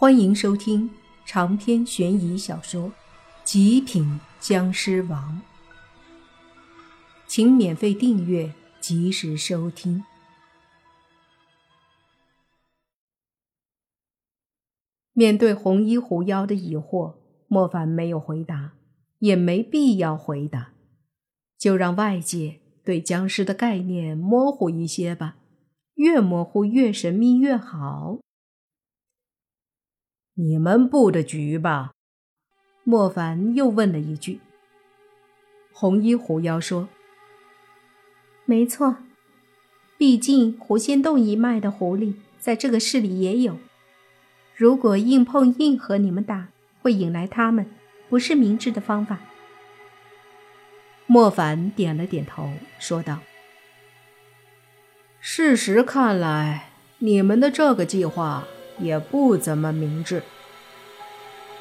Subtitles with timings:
[0.00, 0.88] 欢迎收听
[1.26, 2.84] 长篇悬疑小说
[3.42, 5.42] 《极品僵尸王》，
[7.26, 10.04] 请免费订阅，及时收听。
[15.14, 17.16] 面对红衣狐妖的疑惑，
[17.48, 18.74] 莫凡没有回答，
[19.18, 20.74] 也没必要回答，
[21.58, 25.38] 就让外界对僵尸的概念模糊一些吧，
[25.94, 28.20] 越模糊越神秘越好。
[30.40, 31.90] 你们布的局吧？
[32.84, 34.38] 莫凡又问了一句。
[35.72, 36.88] 红衣狐妖说
[38.46, 38.98] ：“没错，
[39.96, 43.58] 毕竟狐仙洞一脉的狐狸在这个市里也有。
[44.54, 46.46] 如果硬碰硬和你们打，
[46.82, 47.68] 会引来他们，
[48.08, 49.18] 不是明智的方法。”
[51.06, 53.18] 莫凡点了点头，说道
[55.18, 58.46] ：“事实看来，你们的这个计划……”
[58.78, 60.22] 也不怎么明智。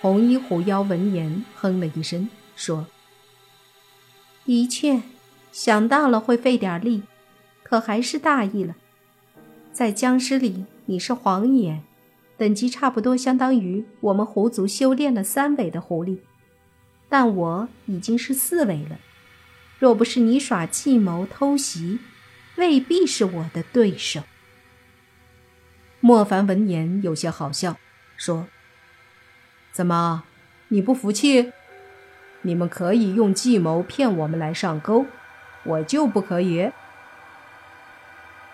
[0.00, 2.86] 红衣狐妖闻言哼了一声，说
[4.46, 5.02] ：“的确，
[5.50, 7.02] 想到了会费点力，
[7.62, 8.76] 可还是大意了。
[9.72, 11.82] 在僵尸里，你是黄眼，
[12.36, 16.18] 等级差不多相当于我们狐族修炼了三尾的狐狸，
[17.08, 18.98] 但我已经是四尾了。
[19.78, 21.98] 若不是你耍计谋偷袭，
[22.56, 24.22] 未必是我的对手。”
[26.00, 27.76] 莫凡闻言有些好笑，
[28.16, 28.46] 说
[29.72, 30.22] ：“怎么，
[30.68, 31.52] 你不服气？
[32.42, 35.06] 你们可以用计谋骗我们来上钩，
[35.64, 36.70] 我就不可以。”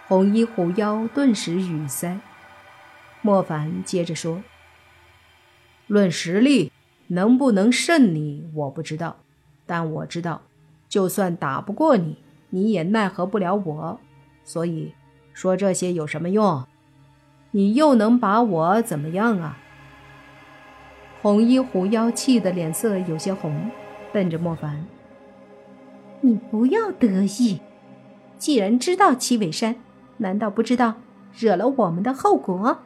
[0.08, 2.18] 红衣狐妖顿时语塞。
[3.20, 4.42] 莫凡接着说
[5.86, 6.72] ：“论实力，
[7.08, 9.18] 能不能胜你，我不知道，
[9.66, 10.42] 但我知道，
[10.88, 14.00] 就算打不过你，你也奈何不了我。
[14.44, 14.94] 所以，
[15.34, 16.66] 说这些有什么用？”
[17.56, 19.58] 你又能把我怎么样啊？
[21.22, 23.70] 红衣狐妖气得脸色有些红，
[24.12, 24.84] 瞪着莫凡
[26.20, 27.60] ：“你不要得意，
[28.38, 29.76] 既然知道七尾山，
[30.16, 30.94] 难道不知道
[31.32, 32.78] 惹了我们的后果？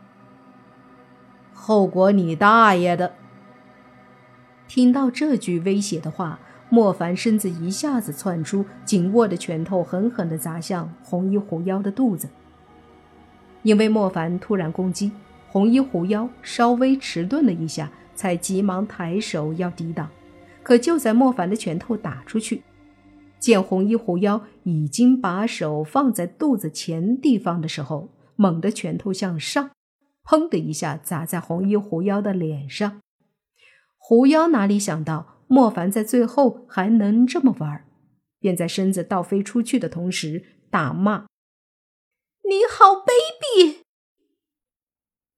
[1.54, 3.14] 后果你大爷的！”
[4.68, 12.28] 听到这句威胁的话，莫凡身子一下子窜出，紧握的拳头狠狠地砸向红衣狐妖的肚子。
[13.62, 15.10] 因为莫凡突然攻击，
[15.48, 20.08] 红衣狐妖稍微迟钝了一下，才急忙抬手要抵挡。
[20.62, 22.62] 可就在莫凡的拳头打出去，
[23.38, 29.70] 见红衣狐妖已经把手放在肚子前地方的时候，猛地拳头向上，
[30.24, 33.00] 砰的一下砸在红衣狐妖的脸上。
[33.96, 37.84] 狐妖哪里想到莫凡在最后还能这么玩，
[38.38, 41.26] 便在身子倒飞出去的同时大骂。
[42.48, 43.82] 你好卑鄙！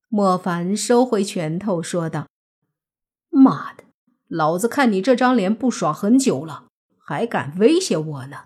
[0.08, 2.28] 莫凡收回拳头，说道
[3.30, 3.82] ：“妈的，
[4.28, 8.44] 老子看你这张脸不爽很久了，还敢威胁我呢！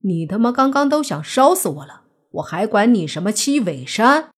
[0.00, 2.02] 你他妈刚刚都想烧死我了，
[2.32, 4.32] 我还管你什么七尾山？”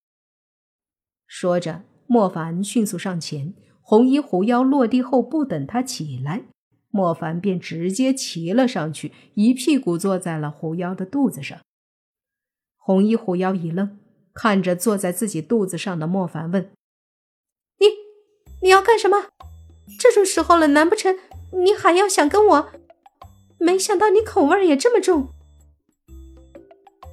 [1.26, 6.44] 说着，莫凡迅速上前，红衣狐妖落地后，不等他起来，
[6.90, 11.58] 莫凡便直接骑了上去，一屁股坐在了狐妖的肚子上。
[12.84, 13.96] 红衣狐妖一愣，
[14.34, 16.72] 看着坐在自己肚子上的莫凡，问
[17.78, 17.86] ：“你，
[18.60, 19.26] 你要干什么？
[20.00, 21.16] 这种时候了，难不成
[21.52, 22.72] 你还要想跟我？
[23.58, 25.28] 没想到你口味也这么重。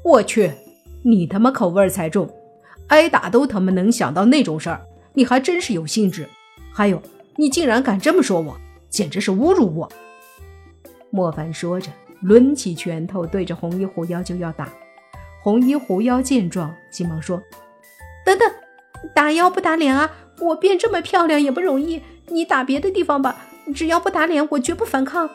[0.04, 0.54] 我去，
[1.04, 2.28] 你他妈口味才重，
[2.88, 4.82] 挨打都他妈能想到那种事儿，
[5.14, 6.28] 你还真是有兴致。
[6.74, 7.00] 还有，
[7.36, 8.58] 你竟然敢这么说我，
[8.90, 9.92] 简直是侮辱我！”
[11.12, 11.92] 莫凡说着，
[12.24, 14.74] 抡起拳头对着红衣狐妖就要打。
[15.42, 17.42] 红衣狐妖见状，急忙说
[18.26, 18.52] ：“等等，
[19.16, 20.12] 打腰不打脸啊！
[20.40, 23.36] 我变这么漂亮也不容易，你打别的地方吧，
[23.74, 25.30] 只要不打脸，我绝不反抗。”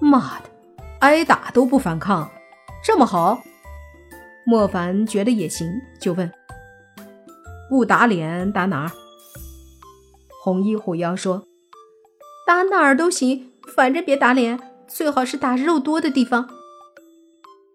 [0.00, 0.50] 妈的，
[1.00, 2.30] 挨打都不反抗，
[2.82, 3.42] 这么好？
[4.44, 6.32] 莫凡觉得也行，就问
[7.70, 8.90] ：“不打脸打哪儿？”
[10.42, 11.44] 红衣狐妖说
[12.46, 14.58] ：“打哪儿都行，反正别打脸，
[14.88, 16.48] 最好是打肉多的地方。”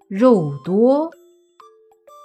[0.07, 1.11] 肉多。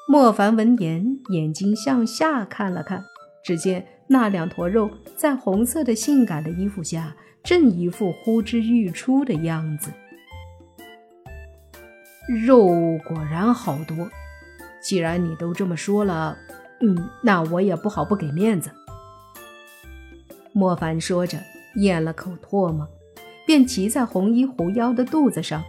[0.06, 3.02] 莫凡闻言，眼睛向下看了看，
[3.44, 9.90] 只见那两坨肉在红色的性感的衣服下，正一副呼之欲出的样子。
[12.44, 12.66] 肉
[13.08, 14.10] 果然好多。
[14.82, 16.36] 既然你都这么说了，
[16.80, 18.70] 嗯，那我也不好不给面子。
[20.52, 21.38] 莫凡说着，
[21.76, 22.86] 咽了口唾沫，
[23.46, 25.62] 便骑在红衣狐妖的肚子上，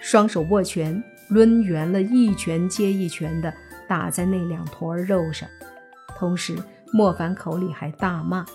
[0.00, 1.02] 双手握拳。
[1.30, 3.52] 抡圆了一拳接一拳的
[3.86, 5.48] 打在那两坨肉上，
[6.16, 6.56] 同时，
[6.92, 8.46] 莫凡口里还大骂：“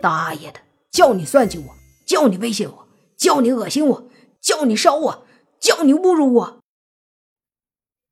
[0.00, 0.60] 大爷的，
[0.90, 1.64] 叫你算计我，
[2.04, 4.08] 叫你威胁我，叫你恶心我，
[4.40, 5.26] 叫你烧我，
[5.60, 6.60] 叫你侮辱我。”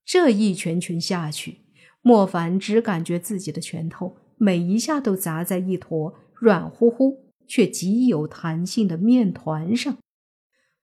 [0.06, 1.62] 这一拳拳下去，
[2.00, 9.96] 莫凡只感觉自己的拳头每一下都砸在一坨软乎乎却极有弹性的面团上，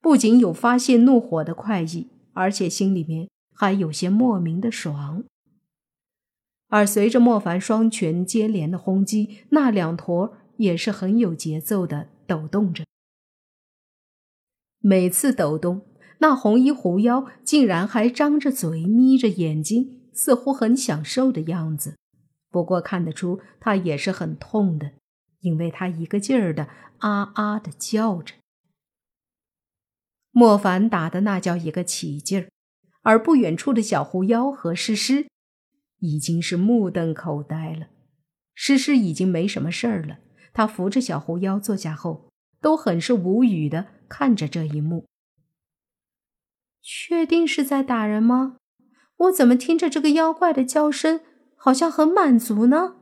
[0.02, 5.24] 不仅有发泄怒火的快意，而且心里面还有些莫名的爽。
[6.68, 12.86] 而随着莫凡双拳接连的轰击，那两坨也是很有节奏的抖动着。
[14.80, 15.82] 每次抖动，
[16.20, 21.98] 那红衣狐妖竟然还张着嘴、眯着眼睛，似乎很享受的样子。
[22.50, 24.92] 不过看得出，他也是很痛的，
[25.42, 26.68] 因为他一个劲儿的
[27.00, 28.36] 啊啊的叫着。
[30.32, 32.50] 莫凡打的那叫一个起劲儿，
[33.02, 35.28] 而不远处的小狐妖和诗诗。
[36.00, 37.88] 已经是目瞪口呆了，
[38.56, 40.18] 诗诗已经没什么事儿了。
[40.54, 45.06] 他扶着小狐妖坐下后，都很是无语的看着这一幕。
[46.82, 48.58] 确定是在打人吗？
[49.18, 51.22] 我怎么听着这个妖怪的叫声，
[51.56, 52.96] 好像很满足呢？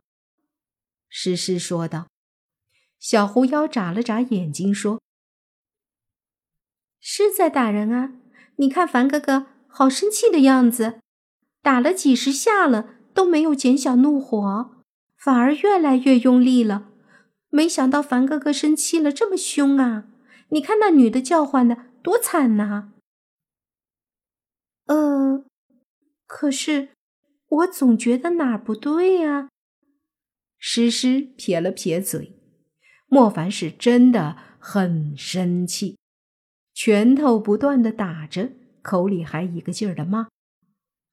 [1.08, 2.08] 诗诗说道。
[2.98, 5.00] 小狐妖眨了眨眼睛说
[7.00, 8.12] ：“是在打人啊！
[8.56, 11.00] 你看凡哥哥好生气的样子。”
[11.62, 14.84] 打了几十下了，都没有减小怒火，
[15.18, 16.88] 反而越来越用力了。
[17.50, 20.06] 没想到凡哥哥生气了这么凶啊！
[20.48, 22.92] 你看那女的叫唤的多惨呐！
[24.86, 25.44] 呃，
[26.26, 26.88] 可是
[27.48, 29.50] 我总觉得哪儿不对呀。
[30.58, 32.40] 诗诗撇了撇嘴，
[33.06, 35.98] 莫凡是真的很生气，
[36.82, 40.28] 拳头不断的打着，口里还一个劲儿的骂。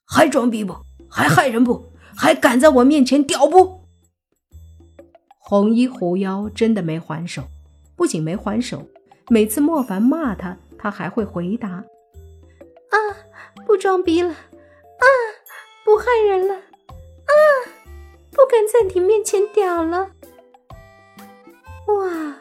[0.06, 0.78] 还装逼不？
[1.10, 1.92] 还害人不？
[2.16, 3.82] 还敢在我面前屌不？
[5.38, 7.50] 红衣狐妖真的没还手，
[7.98, 8.88] 不仅没还手，
[9.28, 11.84] 每次莫凡骂他，他还会回答
[12.88, 12.96] ：“啊，
[13.66, 15.06] 不装逼了，啊，
[15.84, 17.34] 不害人了，啊，
[18.32, 20.12] 不敢在你面前屌了。”
[21.88, 22.38] 哇，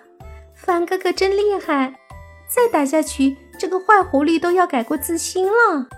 [0.54, 1.98] 凡哥哥真厉害！
[2.48, 5.88] 再打下去，这个坏狐狸都要改过自新了。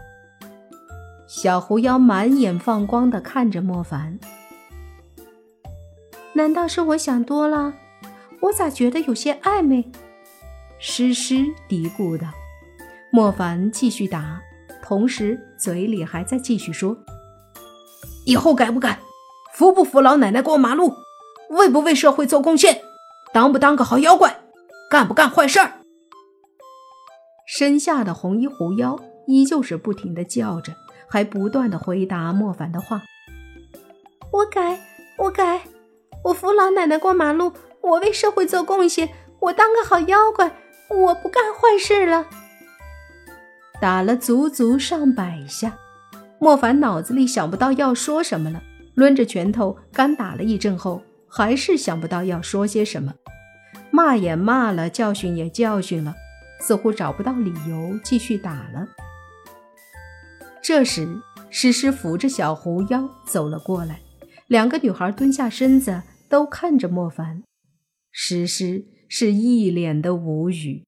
[1.27, 4.19] 小狐妖满眼放光的看着莫凡，
[6.33, 7.75] 难道是我想多了？
[8.41, 9.91] 我咋觉得有些暧昧？
[10.79, 12.29] 诗诗嘀咕道。
[13.11, 14.41] 莫凡继续打，
[14.83, 16.97] 同时嘴里还在继续说
[18.25, 19.01] ：“以后改不改？
[19.55, 20.95] 扶不扶老奶奶过马路？
[21.51, 22.83] 为不为社会做贡献？
[23.33, 24.41] 当不当个好妖怪？
[24.91, 25.73] 干不干坏事儿？”
[27.49, 30.75] 身下的红衣狐妖依旧是不停的叫着。
[31.11, 33.01] 还不断的回答莫凡的话。
[34.31, 34.79] 我改，
[35.17, 35.63] 我改，
[36.23, 37.51] 我扶老奶奶过马路，
[37.81, 39.09] 我为社会做贡献，
[39.41, 40.55] 我当个好妖怪，
[40.91, 42.27] 我不干坏事了。
[43.81, 45.79] 打了足足上百下，
[46.39, 48.63] 莫凡脑子里想不到要说什么了，
[48.95, 53.15] 抡着拳头干打了一阵后，还是想不到要说些什么，
[53.91, 56.15] 骂也骂了，教训也教训了，
[56.61, 58.89] 似乎找不到理由继续打了。
[60.63, 61.21] 这时，
[61.51, 64.01] 诗诗扶着小狐妖走了过来，
[64.47, 67.43] 两个女孩蹲下身子，都看着莫凡。
[68.11, 70.85] 诗诗是一脸的无语，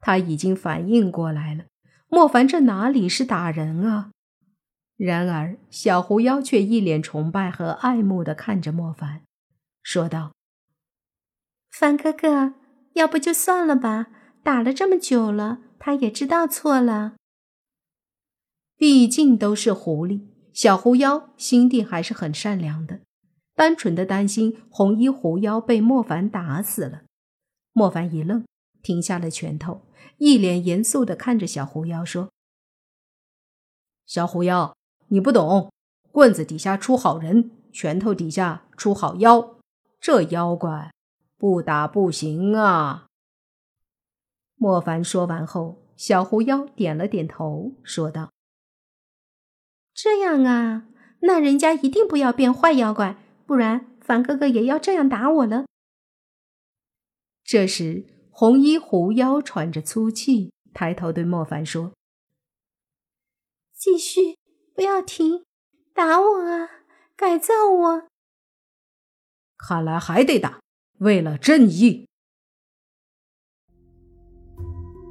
[0.00, 1.64] 她已经反应过来了，
[2.08, 4.10] 莫凡这哪里是打人啊？
[4.96, 9.22] 然而，小狐妖却一脸崇拜和爱慕的看着莫凡，
[9.82, 10.32] 说道
[11.72, 12.54] ：“凡哥哥，
[12.92, 14.08] 要不就算了吧，
[14.42, 17.14] 打了这么久了，他也知道错了。”
[18.76, 20.22] 毕竟都是狐狸，
[20.52, 23.00] 小狐妖心地还是很善良的，
[23.54, 27.02] 单纯的担心红衣狐妖被莫凡打死了。
[27.72, 28.44] 莫凡一愣，
[28.82, 29.82] 停下了拳头，
[30.18, 32.30] 一脸严肃的看着小狐妖说
[34.04, 34.76] ：“小狐妖，
[35.08, 35.72] 你不懂，
[36.10, 39.58] 棍子底下出好人，拳头底下出好妖，
[40.00, 40.92] 这妖怪
[41.38, 43.06] 不打不行啊。”
[44.62, 48.30] 莫凡说完后，小狐妖点了点头，说道。
[49.92, 50.86] 这样啊，
[51.22, 55.64] 那人家一定不要变坏妖怪，不然凡哥哥也要这样打我了。
[57.42, 61.92] 这时，红衣狐妖喘着粗气，抬头对莫凡说
[63.74, 64.38] ：“继续，
[64.76, 65.44] 不要停，
[65.92, 66.70] 打我啊，
[67.16, 68.06] 改造我。”
[69.58, 70.60] 看来还得打，
[71.00, 72.06] 为了正义。